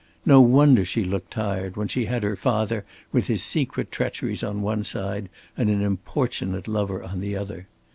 No 0.25 0.41
wonder 0.41 0.83
she 0.83 1.03
looked 1.03 1.29
tired 1.29 1.77
when 1.77 1.87
she 1.87 2.05
had 2.07 2.23
her 2.23 2.35
father 2.35 2.85
with 3.11 3.27
his 3.27 3.43
secret 3.43 3.91
treacheries 3.91 4.41
on 4.43 4.63
one 4.63 4.83
side 4.83 5.29
and 5.55 5.69
an 5.69 5.83
importunate 5.83 6.67
lover 6.67 7.01
upon 7.01 7.19
the 7.19 7.35
other! 7.35 7.67